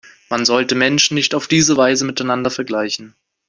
[0.29, 3.13] Man sollte Menschen nicht auf diese Weise miteinander vergleichen.